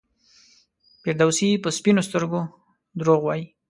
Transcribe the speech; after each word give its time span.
فردوسي 1.01 1.49
په 1.63 1.69
سپینو 1.77 2.01
سترګو 2.07 2.41
دروغ 2.99 3.21
وایي. 3.23 3.45